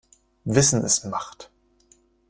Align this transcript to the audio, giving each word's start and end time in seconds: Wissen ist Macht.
Wissen 0.45 0.81
ist 0.83 1.05
Macht. 1.05 1.51